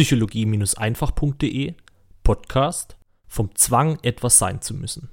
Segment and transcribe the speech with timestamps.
[0.00, 1.74] psychologie-einfach.de
[2.22, 5.10] Podcast vom Zwang, etwas sein zu müssen.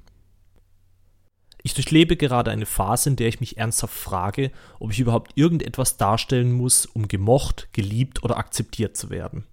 [1.61, 5.97] Ich durchlebe gerade eine Phase, in der ich mich ernsthaft frage, ob ich überhaupt irgendetwas
[5.97, 9.43] darstellen muss, um gemocht, geliebt oder akzeptiert zu werden.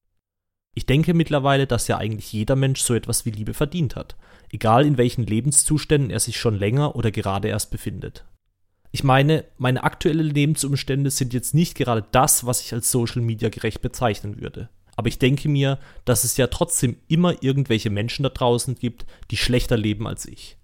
[0.73, 4.15] Ich denke mittlerweile, dass ja eigentlich jeder Mensch so etwas wie Liebe verdient hat,
[4.53, 8.25] egal in welchen Lebenszuständen er sich schon länger oder gerade erst befindet.
[8.93, 13.49] Ich meine, meine aktuellen Lebensumstände sind jetzt nicht gerade das, was ich als Social Media
[13.49, 14.69] gerecht bezeichnen würde.
[14.97, 19.37] Aber ich denke mir, dass es ja trotzdem immer irgendwelche Menschen da draußen gibt, die
[19.37, 20.57] schlechter leben als ich.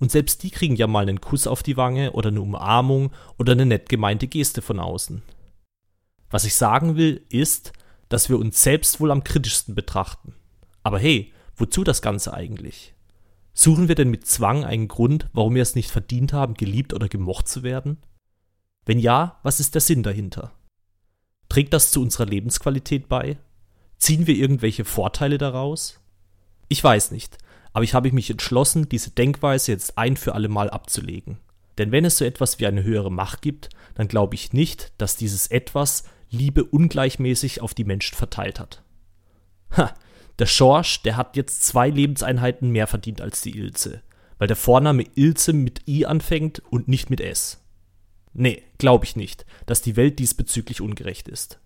[0.00, 3.52] Und selbst die kriegen ja mal einen Kuss auf die Wange oder eine Umarmung oder
[3.52, 5.22] eine nett gemeinte Geste von außen.
[6.30, 7.72] Was ich sagen will, ist,
[8.08, 10.34] dass wir uns selbst wohl am kritischsten betrachten.
[10.82, 12.94] Aber hey, wozu das Ganze eigentlich?
[13.52, 17.08] Suchen wir denn mit Zwang einen Grund, warum wir es nicht verdient haben, geliebt oder
[17.08, 17.98] gemocht zu werden?
[18.86, 20.52] Wenn ja, was ist der Sinn dahinter?
[21.48, 23.38] Trägt das zu unserer Lebensqualität bei?
[24.00, 26.00] Ziehen wir irgendwelche Vorteile daraus?
[26.68, 27.36] Ich weiß nicht,
[27.74, 31.38] aber ich habe mich entschlossen, diese Denkweise jetzt ein für alle Mal abzulegen.
[31.76, 35.16] Denn wenn es so etwas wie eine höhere Macht gibt, dann glaube ich nicht, dass
[35.16, 38.82] dieses etwas Liebe ungleichmäßig auf die Menschen verteilt hat.
[39.76, 39.94] Ha,
[40.38, 44.02] der Schorsch, der hat jetzt zwei Lebenseinheiten mehr verdient als die Ilze,
[44.38, 47.62] weil der Vorname Ilze mit I anfängt und nicht mit S.
[48.32, 51.60] Nee, glaube ich nicht, dass die Welt diesbezüglich ungerecht ist.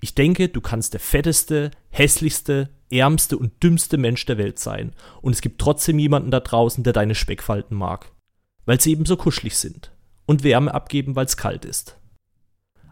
[0.00, 5.32] Ich denke, du kannst der fetteste, hässlichste, ärmste und dümmste Mensch der Welt sein, und
[5.32, 8.12] es gibt trotzdem jemanden da draußen, der deine Speckfalten mag,
[8.64, 9.92] weil sie eben so kuschelig sind
[10.26, 11.98] und Wärme abgeben, weil es kalt ist.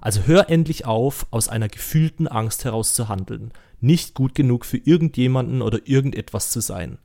[0.01, 4.79] Also hör endlich auf, aus einer gefühlten Angst heraus zu handeln, nicht gut genug für
[4.79, 6.99] irgendjemanden oder irgendetwas zu sein.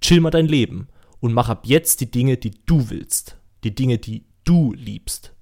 [0.00, 0.88] Chill mal dein Leben
[1.20, 5.34] und mach ab jetzt die Dinge, die du willst, die Dinge, die du liebst.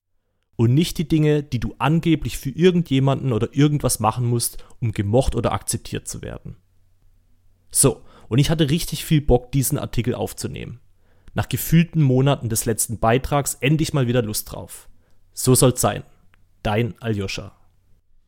[0.61, 5.37] Und nicht die Dinge, die du angeblich für irgendjemanden oder irgendwas machen musst, um gemocht
[5.37, 6.57] oder akzeptiert zu werden.
[7.71, 10.81] So, und ich hatte richtig viel Bock, diesen Artikel aufzunehmen.
[11.33, 14.89] Nach gefühlten Monaten des letzten Beitrags endlich mal wieder Lust drauf.
[15.33, 16.03] So soll's sein.
[16.65, 17.58] Dein Aljoscha.